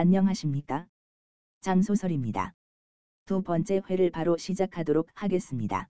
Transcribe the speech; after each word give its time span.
안녕하십니까? 0.00 0.86
장소설입니다. 1.60 2.54
두 3.26 3.42
번째 3.42 3.82
회를 3.90 4.12
바로 4.12 4.36
시작하도록 4.36 5.08
하겠습니다. 5.12 5.88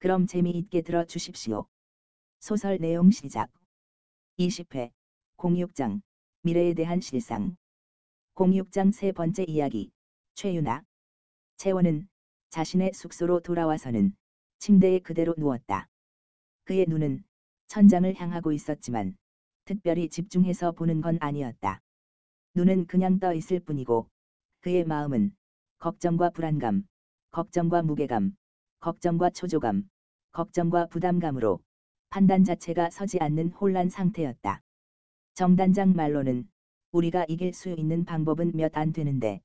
그럼 0.00 0.26
재미있게 0.26 0.82
들어 0.82 1.06
주십시오. 1.06 1.66
소설 2.40 2.76
내용 2.76 3.10
시작. 3.10 3.50
20회 4.38 4.90
06장 5.38 6.02
미래에 6.42 6.74
대한 6.74 7.00
실상 7.00 7.56
06장 8.34 8.92
세 8.92 9.12
번째 9.12 9.44
이야기 9.48 9.90
최윤아 10.34 10.84
채원은 11.56 12.10
자신의 12.50 12.92
숙소로 12.92 13.40
돌아와서는 13.40 14.14
침대에 14.58 14.98
그대로 14.98 15.34
누웠다. 15.38 15.88
그의 16.64 16.84
눈은 16.86 17.24
천장을 17.68 18.14
향하고 18.14 18.52
있었지만 18.52 19.16
특별히 19.64 20.10
집중해서 20.10 20.72
보는 20.72 21.00
건 21.00 21.16
아니었다. 21.22 21.80
눈은 22.54 22.86
그냥 22.86 23.18
떠 23.18 23.32
있을 23.34 23.60
뿐이고 23.60 24.08
그의 24.60 24.84
마음은 24.84 25.34
걱정과 25.78 26.30
불안감, 26.30 26.86
걱정과 27.30 27.82
무게감, 27.82 28.36
걱정과 28.80 29.30
초조감, 29.30 29.88
걱정과 30.32 30.86
부담감으로 30.88 31.60
판단 32.10 32.44
자체가 32.44 32.90
서지 32.90 33.18
않는 33.20 33.52
혼란 33.52 33.88
상태였다. 33.88 34.62
정단장 35.34 35.94
말로는 35.94 36.48
우리가 36.92 37.24
이길 37.28 37.54
수 37.54 37.70
있는 37.70 38.04
방법은 38.04 38.52
몇 38.54 38.76
안 38.76 38.92
되는데 38.92 39.40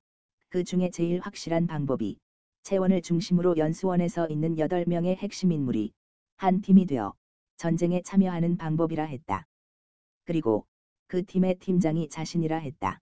그 0.50 0.66
중에 0.66 0.90
제일 0.90 1.22
확실한 1.22 1.68
방법이 1.68 2.18
채원을 2.64 3.02
중심으로 3.02 3.58
연수원에서 3.58 4.28
있는 4.30 4.56
8명의 4.58 5.16
핵심 5.16 5.54
인물이 5.54 5.94
한 6.36 6.62
팀이 6.62 6.86
되어 6.86 7.14
전쟁에 7.56 8.02
참여하는 8.02 8.58
방법이라 8.58 9.06
했다. 9.06 9.48
그리고 10.26 10.66
그 11.08 11.26
팀의 11.26 11.56
팀장이 11.60 12.10
자신이라 12.10 12.58
했다. 12.58 13.00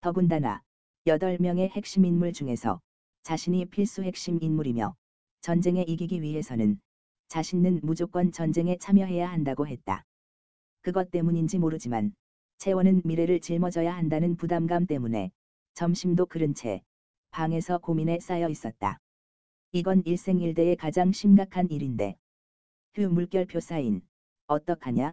더군다나 0.00 0.62
8명의 1.06 1.68
핵심 1.68 2.06
인물 2.06 2.32
중에서 2.32 2.80
자신이 3.24 3.66
필수 3.66 4.02
핵심 4.02 4.38
인물이며 4.40 4.96
전쟁에 5.42 5.82
이기기 5.82 6.22
위해서는 6.22 6.80
자신은 7.28 7.80
무조건 7.82 8.32
전쟁에 8.32 8.76
참여해야 8.78 9.30
한다고 9.30 9.66
했다. 9.66 10.04
그것 10.80 11.10
때문인지 11.10 11.58
모르지만 11.58 12.14
채원은 12.58 13.02
미래를 13.04 13.40
짊어져야 13.40 13.94
한다는 13.94 14.36
부담감 14.36 14.86
때문에 14.86 15.30
점심도 15.74 16.24
그른 16.26 16.54
채 16.54 16.80
방에서 17.32 17.76
고민에 17.78 18.18
쌓여 18.18 18.48
있었다. 18.48 18.98
이건 19.72 20.02
일생일대의 20.06 20.76
가장 20.76 21.12
심각한 21.12 21.70
일인데. 21.70 22.16
휴 22.94 23.10
물결표 23.10 23.60
사인. 23.60 24.00
어떡하냐? 24.46 25.12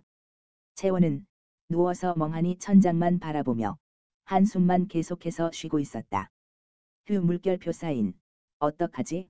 채원은 0.76 1.26
누워서 1.70 2.14
멍하니 2.16 2.58
천장만 2.60 3.20
바라보며 3.20 3.78
한숨만 4.26 4.88
계속해서 4.88 5.52
쉬고 5.52 5.80
있었다. 5.80 6.30
휴 7.06 7.20
물결표 7.20 7.72
사인. 7.72 8.14
어떡하지? 8.60 9.30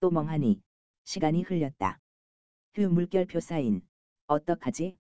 또 0.00 0.10
멍하니 0.10 0.60
시간이 1.04 1.42
흘렸다. 1.42 1.98
휴 2.74 2.88
물결표 2.88 3.40
사인. 3.40 3.86
어떡하지? 4.26 4.96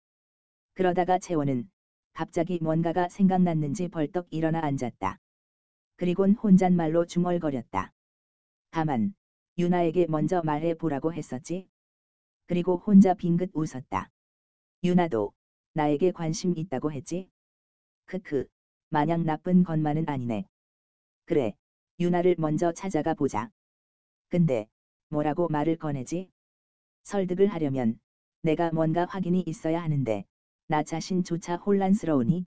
그러다가 0.73 1.17
채원은 1.17 1.69
갑자기 2.13 2.59
뭔가가 2.61 3.09
생각났는지 3.09 3.87
벌떡 3.87 4.27
일어나 4.29 4.61
앉았다. 4.61 5.19
그리곤 5.97 6.33
혼잣말로 6.33 7.05
중얼거렸다. 7.05 7.91
다만 8.69 9.13
유나에게 9.57 10.05
먼저 10.09 10.41
말해 10.43 10.73
보라고 10.73 11.13
했었지. 11.13 11.67
그리고 12.45 12.77
혼자 12.77 13.13
빙긋 13.13 13.51
웃었다. 13.53 14.09
유나도 14.83 15.33
나에게 15.77 16.11
관심 16.11 16.57
있다고 16.57 16.93
했지? 16.93 17.29
크크, 18.05 18.47
마냥 18.91 19.25
나쁜 19.25 19.63
것만은 19.63 20.07
아니네. 20.07 20.45
그래, 21.25 21.53
유나를 21.99 22.35
먼저 22.37 22.71
찾아가 22.71 23.13
보자. 23.13 23.49
근데, 24.29 24.67
뭐라고 25.09 25.49
말을 25.49 25.75
꺼내지? 25.75 26.31
설득을 27.03 27.47
하려면, 27.47 27.99
내가 28.41 28.71
뭔가 28.71 29.05
확인이 29.05 29.43
있어야 29.45 29.83
하는데, 29.83 30.23
나 30.67 30.81
자신조차 30.81 31.57
혼란스러우니? 31.57 32.45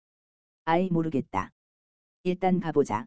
아이 0.65 0.89
모르겠다. 0.89 1.51
일단 2.23 2.59
가보자. 2.59 3.07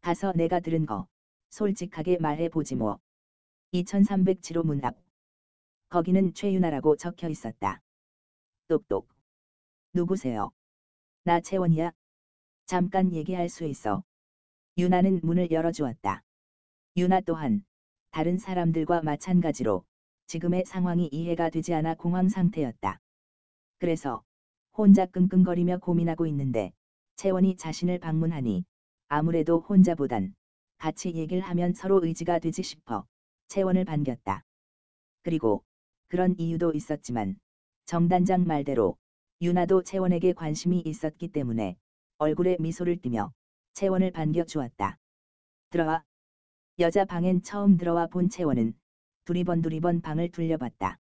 가서 0.00 0.32
내가 0.32 0.60
들은 0.60 0.86
거, 0.86 1.08
솔직하게 1.50 2.18
말해보지 2.18 2.76
뭐. 2.76 3.00
2307호 3.72 4.64
문 4.64 4.84
앞. 4.84 4.94
거기는 5.88 6.32
최윤아라고 6.34 6.94
적혀 6.94 7.28
있었다. 7.28 7.80
똑똑. 8.68 9.13
누구세요? 9.96 10.50
나 11.22 11.40
채원이야. 11.40 11.92
잠깐 12.66 13.12
얘기할 13.12 13.48
수 13.48 13.64
있어. 13.64 14.02
유나는 14.76 15.20
문을 15.22 15.52
열어주었다. 15.52 16.24
유나 16.96 17.20
또한 17.20 17.64
다른 18.10 18.36
사람들과 18.36 19.02
마찬가지로 19.02 19.84
지금의 20.26 20.64
상황이 20.64 21.08
이해가 21.12 21.48
되지 21.50 21.74
않아 21.74 21.94
공황 21.94 22.28
상태였다. 22.28 22.98
그래서 23.78 24.24
혼자 24.76 25.06
끙끙거리며 25.06 25.78
고민하고 25.78 26.26
있는데 26.26 26.72
채원이 27.14 27.56
자신을 27.56 28.00
방문하니 28.00 28.64
아무래도 29.06 29.60
혼자보단 29.60 30.34
같이 30.78 31.14
얘기를 31.14 31.40
하면 31.40 31.72
서로 31.72 32.04
의지가 32.04 32.40
되지 32.40 32.64
싶어 32.64 33.06
채원을 33.46 33.84
반겼다. 33.84 34.42
그리고 35.22 35.62
그런 36.08 36.34
이유도 36.36 36.72
있었지만 36.72 37.38
정단장 37.86 38.44
말대로 38.44 38.96
유나도 39.44 39.82
채원에게 39.82 40.32
관심이 40.32 40.80
있었기 40.86 41.28
때문에 41.28 41.76
얼굴에 42.16 42.56
미소를 42.60 42.96
띠며 43.02 43.30
채원을 43.74 44.10
반겨 44.10 44.44
주었다. 44.44 44.96
들어와. 45.68 46.02
여자 46.78 47.04
방엔 47.04 47.42
처음 47.42 47.76
들어와 47.76 48.06
본 48.06 48.30
채원은 48.30 48.72
두리번 49.26 49.60
두리번 49.60 50.00
방을 50.00 50.30
둘려봤다. 50.30 50.98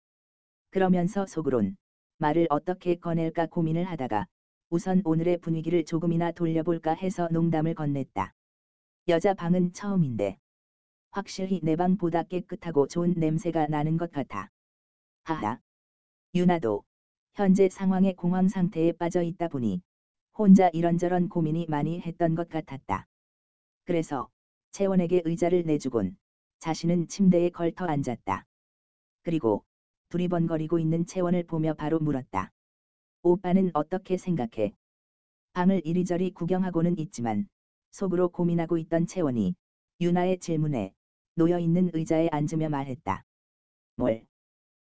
그러면서 0.69 1.25
속으론 1.25 1.75
말을 2.19 2.47
어떻게 2.49 2.95
꺼낼까 2.95 3.47
고민을 3.47 3.83
하다가 3.83 4.25
우선 4.69 5.01
오늘의 5.03 5.39
분위기를 5.41 5.83
조금이나 5.83 6.31
돌려볼까 6.31 6.93
해서 6.93 7.27
농담을 7.29 7.75
건넸다. 7.75 8.31
여자 9.09 9.33
방은 9.33 9.73
처음인데 9.73 10.37
확실히 11.11 11.59
내 11.61 11.75
방보다 11.75 12.23
깨끗하고 12.23 12.87
좋은 12.87 13.15
냄새가 13.17 13.67
나는 13.67 13.97
것 13.97 14.13
같아. 14.13 14.49
하하. 15.25 15.59
유나도 16.33 16.85
현재 17.39 17.69
상황의 17.69 18.17
공황 18.17 18.49
상태에 18.49 18.91
빠져 18.91 19.21
있다 19.21 19.47
보니 19.47 19.81
혼자 20.37 20.67
이런저런 20.73 21.29
고민이 21.29 21.67
많이 21.69 22.01
했던 22.01 22.35
것 22.35 22.49
같았다. 22.49 23.07
그래서 23.85 24.29
채원에게 24.71 25.21
의자를 25.23 25.63
내주곤 25.63 26.17
자신은 26.59 27.07
침대에 27.07 27.47
걸터 27.47 27.85
앉았다. 27.85 28.45
그리고 29.23 29.63
두리번거리고 30.09 30.79
있는 30.79 31.05
채원을 31.05 31.43
보며 31.43 31.73
바로 31.75 31.97
물었다. 31.99 32.51
오빠는 33.23 33.71
어떻게 33.73 34.17
생각해? 34.17 34.73
방을 35.53 35.81
이리저리 35.85 36.31
구경하고는 36.31 36.97
있지만 36.97 37.47
속으로 37.91 38.27
고민하고 38.27 38.77
있던 38.79 39.07
채원이 39.07 39.55
유나의 40.01 40.39
질문에 40.39 40.93
놓여있는 41.35 41.91
의자에 41.93 42.27
앉으며 42.33 42.67
말했다. 42.67 43.23
뭘? 43.95 44.27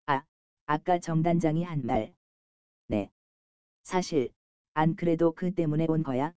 아, 0.05 0.23
아까 0.67 0.99
정단장이 0.99 1.63
한 1.63 1.83
말. 1.87 2.13
네. 2.87 3.09
사실 3.83 4.29
안 4.73 4.95
그래도 4.95 5.33
그 5.33 5.53
때문에 5.53 5.85
온 5.89 6.03
거야? 6.03 6.33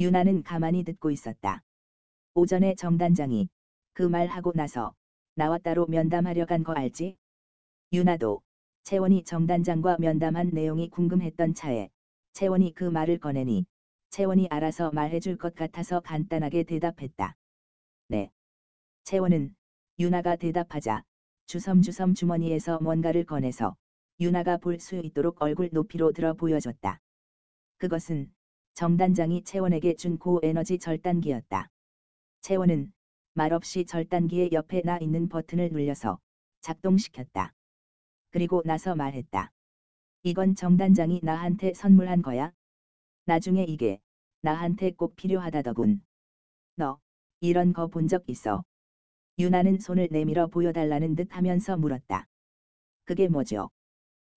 유나는 0.00 0.42
가만히 0.44 0.84
듣고 0.84 1.10
있었다. 1.10 1.62
오전에 2.34 2.74
정단장이 2.76 3.48
그 3.94 4.02
말하고 4.04 4.52
나서 4.54 4.94
나와 5.36 5.58
따로 5.58 5.86
면담하려 5.86 6.46
간 6.46 6.64
거 6.64 6.72
알지? 6.74 7.16
유나도 7.92 8.42
채원이 8.84 9.24
정단장과 9.24 9.98
면담한 10.00 10.50
내용이 10.52 10.90
궁금했던 10.90 11.54
차에 11.54 11.90
채원이 12.34 12.74
그 12.74 12.84
말을 12.84 13.18
꺼내니 13.18 13.66
채원이 14.10 14.48
알아서 14.50 14.90
말해줄 14.92 15.38
것 15.38 15.54
같아서 15.54 16.00
간단하게 16.00 16.64
대답했다. 16.64 17.36
네. 18.08 18.30
채원은 19.04 19.54
유나가 19.98 20.36
대답하자 20.36 21.04
주섬주섬 21.46 22.14
주머니에서 22.14 22.78
뭔가를 22.80 23.24
꺼내서 23.24 23.76
유나가 24.20 24.56
볼 24.56 24.78
수 24.80 24.96
있도록 24.96 25.42
얼굴 25.42 25.68
높이로 25.72 26.12
들어 26.12 26.32
보여줬다. 26.34 27.00
그것은 27.78 28.32
정단장이 28.74 29.44
채원에게 29.44 29.94
준 29.94 30.18
고에너지 30.18 30.78
절단기였다. 30.78 31.70
채원은 32.40 32.92
말없이 33.34 33.84
절단기의 33.84 34.52
옆에 34.52 34.82
나 34.82 34.98
있는 34.98 35.28
버튼을 35.28 35.70
눌려서 35.70 36.18
작동시켰다. 36.62 37.52
그리고 38.30 38.62
나서 38.64 38.94
말했다. 38.94 39.52
이건 40.22 40.54
정단장이 40.54 41.20
나한테 41.22 41.74
선물한 41.74 42.22
거야? 42.22 42.52
나중에 43.26 43.64
이게 43.64 44.00
나한테 44.42 44.92
꼭 44.92 45.16
필요하다더군. 45.16 46.02
너 46.76 46.98
이런 47.40 47.72
거 47.74 47.88
본 47.88 48.08
적 48.08 48.24
있어? 48.28 48.64
유나는 49.38 49.78
손을 49.80 50.08
내밀어 50.10 50.46
보여달라는 50.46 51.16
듯 51.16 51.36
하면서 51.36 51.76
물었다. 51.76 52.26
그게 53.04 53.28
뭐죠? 53.28 53.70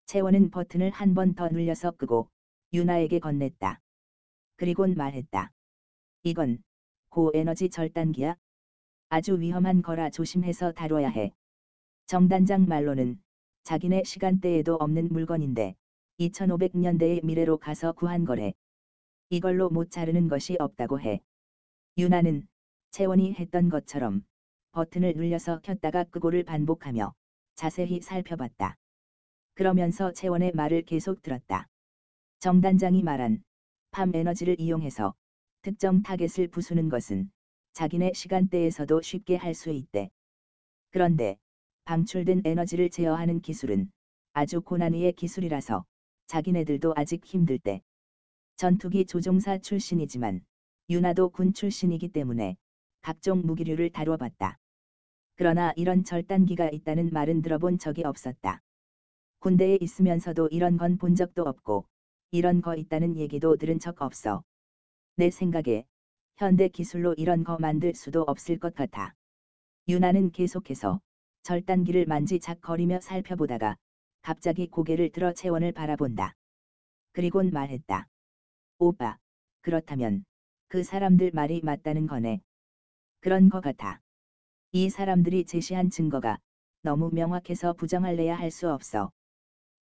채원은 0.10 0.50
버튼을 0.50 0.90
한 0.90 1.14
번 1.14 1.36
더 1.36 1.50
눌려서 1.50 1.92
끄고 1.92 2.32
유나에게 2.74 3.20
건넸다. 3.20 3.78
그리곤 4.56 4.96
말했다. 4.96 5.52
이건 6.24 6.64
고에너지 7.10 7.70
절단기야. 7.70 8.36
아주 9.10 9.40
위험한 9.40 9.84
거라 9.84 10.10
조심해서 10.10 10.72
다뤄야 10.72 11.10
해. 11.10 11.32
정단장 12.08 12.66
말로는 12.68 13.22
자기네 13.66 14.04
시간대에도 14.04 14.78
없는 14.78 15.10
물건인데 15.10 15.76
2500년대의 16.18 17.24
미래로 17.24 17.60
가서 17.60 17.92
구한 17.92 18.26
거래. 18.26 18.54
이걸로 19.30 19.70
못 19.70 19.92
자르는 19.92 20.28
것이 20.28 20.58
없다고 20.58 21.02
해. 21.02 21.22
유나는 22.00 22.48
채원이 22.90 23.36
했던 23.36 23.70
것처럼 23.70 24.26
버튼을 24.72 25.14
눌려서 25.14 25.60
켰다가 25.60 26.04
끄고를 26.06 26.46
반복하며 26.46 27.14
자세히 27.54 28.02
살펴봤다. 28.02 28.76
그러면서 29.60 30.14
채원의 30.14 30.54
말을 30.54 30.84
계속 30.84 31.22
들었다. 31.22 31.68
정단장이 32.40 33.04
말한 33.04 33.44
팜 33.92 34.16
에너지를 34.16 34.58
이용해서 34.58 35.16
특정 35.64 36.02
타겟을 36.02 36.48
부수는 36.48 36.88
것은 36.88 37.30
자기네 37.74 38.14
시간대에서도 38.14 39.02
쉽게 39.02 39.36
할 39.36 39.54
수 39.54 39.72
있대. 39.72 40.12
그런데 40.92 41.36
방출된 41.84 42.44
에너지를 42.46 42.90
제어하는 42.90 43.42
기술은 43.42 43.92
아주 44.32 44.62
고난이의 44.62 45.12
기술이라서 45.12 45.84
자기네들도 46.28 46.94
아직 46.96 47.26
힘들대. 47.26 47.82
전투기 48.56 49.06
조종사 49.06 49.58
출신이지만 49.58 50.40
유나도 50.90 51.32
군 51.32 51.52
출신이기 51.52 52.08
때문에 52.14 52.56
각종 53.02 53.42
무기류를 53.46 53.90
다뤄봤다. 53.90 54.58
그러나 55.36 55.74
이런 55.76 56.06
절단기가 56.06 56.70
있다는 56.70 57.10
말은 57.12 57.42
들어본 57.42 57.78
적이 57.80 58.06
없었다. 58.06 58.62
군대에 59.40 59.78
있으면서도 59.82 60.48
이런 60.52 60.78
건 60.78 60.98
본 60.98 61.16
적도 61.16 61.44
없고 61.44 61.86
이런 62.32 62.62
거 62.62 62.76
있다는 62.76 63.18
얘기도 63.18 63.56
들은 63.58 63.80
적 63.80 64.02
없어. 64.02 64.44
내 65.18 65.30
생각에 65.30 65.86
현대 66.38 66.68
기술로 66.70 67.14
이런 67.18 67.44
거 67.44 67.58
만들 67.60 67.94
수도 67.96 68.24
없을 68.24 68.58
것 68.58 68.76
같아. 68.76 69.16
유나는 69.90 70.32
계속해서 70.32 71.02
절단기를 71.44 72.06
만지작거리며 72.06 73.02
살펴보다가 73.02 73.78
갑자기 74.22 74.68
고개를 74.68 75.10
들어 75.12 75.34
채원을 75.34 75.74
바라본다. 75.74 76.36
그리곤 77.14 77.52
말했다. 77.52 78.08
오빠, 78.80 79.18
그렇다면 79.62 80.26
그 80.70 80.84
사람들 80.84 81.32
말이 81.34 81.62
맞다는 81.64 82.08
거네. 82.08 82.42
그런 83.22 83.50
거 83.50 83.62
같아. 83.62 84.02
이 84.74 84.90
사람들이 84.90 85.46
제시한 85.46 85.90
증거가 85.90 86.40
너무 86.84 87.10
명확해서 87.14 87.74
부정할래야 87.74 88.38
할 88.38 88.52
수 88.52 88.72
없어. 88.72 89.12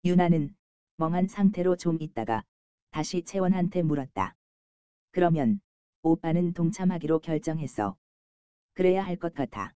유나는 0.07 0.55
멍한 0.95 1.27
상태로 1.27 1.75
좀 1.75 1.97
있다가 1.99 2.43
다시 2.91 3.23
채원한테 3.23 3.81
물었다. 3.81 4.35
그러면 5.11 5.59
오빠는 6.01 6.53
동참하기로 6.53 7.19
결정했어. 7.19 7.97
그래야 8.73 9.03
할 9.03 9.17
것 9.17 9.33
같아. 9.33 9.73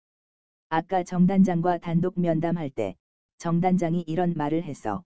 아까 0.69 1.03
정단장과 1.03 1.79
단독 1.79 2.19
면담할 2.19 2.69
때 2.69 2.95
정단장이 3.39 4.05
이런 4.07 4.33
말을 4.35 4.63
했어. 4.63 5.03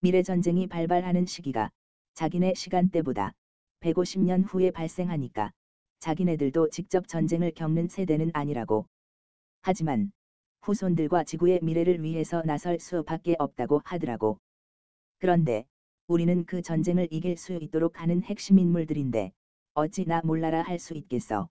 미래전쟁이 0.00 0.68
발발하는 0.68 1.26
시기가 1.26 1.70
자기네 2.14 2.54
시간대보다 2.54 3.32
150년 3.80 4.42
후에 4.46 4.70
발생하니까 4.70 5.52
자기네들도 6.00 6.70
직접 6.70 7.08
전쟁을 7.08 7.52
겪는 7.54 7.88
세대는 7.88 8.30
아니라고. 8.32 8.86
하지만 9.62 10.12
후손들과 10.62 11.24
지구의 11.24 11.60
미래를 11.62 12.02
위해서 12.02 12.42
나설 12.44 12.80
수밖에 12.80 13.36
없다고 13.38 13.82
하더라고. 13.84 14.38
그런데 15.18 15.66
우리는 16.08 16.44
그 16.46 16.62
전쟁을 16.62 17.08
이길 17.10 17.36
수 17.36 17.54
있도록 17.54 18.00
하는 18.00 18.22
핵심 18.22 18.58
인물들인데 18.58 19.32
어찌 19.74 20.04
나 20.06 20.20
몰라라 20.24 20.62
할 20.62 20.78
수 20.78 20.94
있겠어. 20.94 21.48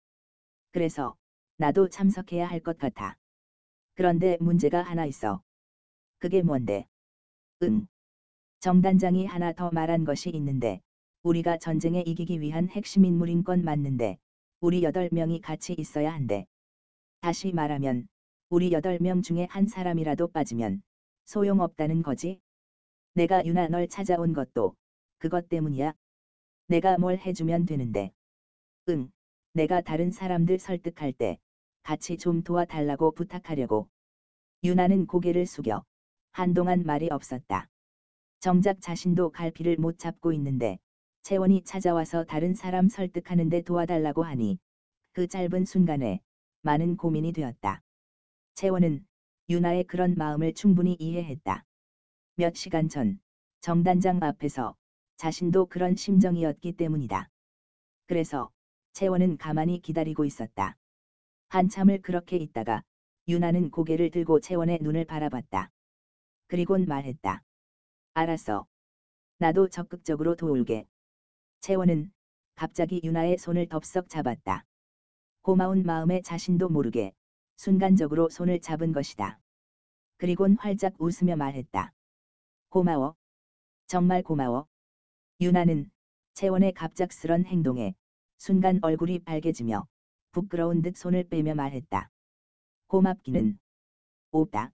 그래서 0.72 1.16
나도 1.58 1.88
참석해야 1.88 2.46
할 2.48 2.60
것 2.62 2.78
같아. 2.78 3.16
그런데 3.94 4.36
문제가 4.40 4.82
하나 4.82 5.06
있어. 5.06 5.42
그게 6.18 6.42
뭔데? 6.42 6.86
응. 7.62 7.86
정단장이 8.60 9.26
하나 9.26 9.52
더 9.52 9.70
말한 9.70 10.04
것이 10.04 10.30
있는데 10.30 10.80
우리가 11.22 11.58
전쟁에 11.58 12.02
이기기 12.06 12.40
위한 12.40 12.68
핵심 12.70 13.04
인물인 13.04 13.44
건 13.44 13.64
맞는데 13.64 14.18
우리 14.60 14.82
8명이 14.82 15.40
같이 15.40 15.74
있어야 15.78 16.12
한대. 16.12 16.46
다시 17.20 17.52
말하면 17.52 18.08
우리 18.50 18.72
8명 18.72 19.22
중에 19.22 19.46
한 19.50 19.66
사람이라도 19.66 20.28
빠지면 20.28 20.82
소용없다는 21.26 22.02
거지. 22.02 22.40
내가 23.14 23.44
유나 23.44 23.66
널 23.66 23.88
찾아온 23.88 24.32
것도 24.32 24.74
그것 25.18 25.48
때문이야. 25.48 25.92
내가 26.68 26.96
뭘 26.96 27.18
해주면 27.18 27.66
되는데. 27.66 28.12
응, 28.88 29.10
내가 29.52 29.80
다른 29.80 30.12
사람들 30.12 30.58
설득할 30.58 31.12
때 31.12 31.36
같이 31.82 32.16
좀 32.16 32.42
도와달라고 32.42 33.10
부탁하려고. 33.12 33.88
유나는 34.62 35.06
고개를 35.06 35.46
숙여 35.46 35.82
한동안 36.32 36.84
말이 36.84 37.08
없었다. 37.10 37.66
정작 38.38 38.80
자신도 38.80 39.30
갈피를 39.30 39.76
못 39.76 39.98
잡고 39.98 40.32
있는데 40.32 40.78
채원이 41.22 41.62
찾아와서 41.64 42.22
다른 42.24 42.54
사람 42.54 42.88
설득하는데 42.88 43.62
도와달라고 43.62 44.22
하니 44.22 44.56
그 45.12 45.26
짧은 45.26 45.64
순간에 45.64 46.20
많은 46.62 46.96
고민이 46.96 47.32
되었다. 47.32 47.82
채원은 48.54 49.04
유나의 49.48 49.84
그런 49.84 50.14
마음을 50.16 50.52
충분히 50.52 50.94
이해했다. 51.00 51.64
몇 52.40 52.56
시간 52.56 52.88
전 52.88 53.20
정단장 53.60 54.22
앞에서 54.22 54.74
자신도 55.18 55.66
그런 55.66 55.94
심정이었기 55.94 56.72
때문이다. 56.72 57.28
그래서 58.06 58.50
채원은 58.94 59.36
가만히 59.36 59.82
기다리고 59.82 60.24
있었다. 60.24 60.78
한참을 61.48 62.00
그렇게 62.00 62.38
있다가 62.38 62.82
유나는 63.28 63.70
고개를 63.70 64.10
들고 64.10 64.40
채원의 64.40 64.78
눈을 64.80 65.04
바라봤다. 65.04 65.70
그리곤 66.46 66.86
말했다. 66.86 67.42
알았어. 68.14 68.66
나도 69.36 69.68
적극적으로 69.68 70.34
도울게. 70.34 70.86
채원은 71.60 72.10
갑자기 72.54 73.02
유나의 73.04 73.36
손을 73.36 73.68
덥석 73.68 74.08
잡았다. 74.08 74.64
고마운 75.42 75.82
마음에 75.82 76.22
자신도 76.22 76.70
모르게 76.70 77.12
순간적으로 77.58 78.30
손을 78.30 78.62
잡은 78.62 78.92
것이다. 78.92 79.38
그리곤 80.16 80.56
활짝 80.58 80.94
웃으며 80.98 81.36
말했다. 81.36 81.92
고마워. 82.70 83.16
정말 83.88 84.22
고마워. 84.22 84.68
유나는 85.40 85.90
채원의 86.34 86.70
갑작스런 86.70 87.44
행동에 87.44 87.94
순간 88.38 88.78
얼굴이 88.82 89.18
빨개지며 89.18 89.88
부끄러운 90.30 90.80
듯 90.80 90.96
손을 90.96 91.24
빼며 91.24 91.54
말했다. 91.54 92.08
고맙기는. 92.86 93.58
오다. 94.30 94.70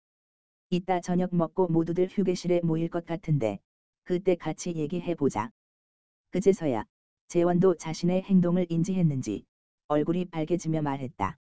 이따 0.68 1.00
저녁 1.00 1.34
먹고 1.34 1.68
모두들 1.68 2.08
휴게실에 2.10 2.60
모일 2.62 2.90
것 2.90 3.06
같은데 3.06 3.60
그때 4.04 4.34
같이 4.34 4.74
얘기해보자. 4.74 5.50
그제서야 6.32 6.84
재원도 7.28 7.76
자신의 7.76 8.24
행동을 8.24 8.66
인지했는지 8.68 9.46
얼굴이 9.88 10.26
빨개지며 10.26 10.82
말했다. 10.82 11.38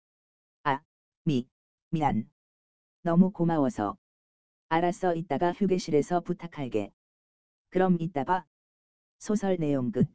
아, 0.64 0.80
미, 1.22 1.46
미안. 1.90 2.28
너무 3.02 3.30
고마워서. 3.30 3.96
알았어 4.72 5.16
이따가 5.16 5.52
휴게실에서 5.52 6.20
부탁할게. 6.20 6.92
그럼 7.70 7.96
이따 7.98 8.22
봐. 8.22 8.46
소설 9.18 9.56
내용 9.56 9.90
끝. 9.90 10.08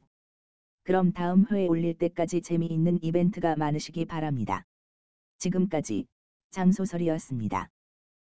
그럼 0.84 1.12
다음 1.12 1.46
회에 1.52 1.68
올릴 1.68 1.98
때까지 1.98 2.42
재미있는 2.42 3.04
이벤트가 3.04 3.58
많으시기 3.58 4.06
바랍니다. 4.06 4.66
지금까지 5.40 6.08
장소설이었습니다. 6.52 7.70